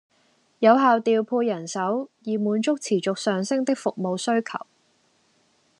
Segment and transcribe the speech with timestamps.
[0.57, 4.65] 有效調配人手，以滿足持續上升的服務需求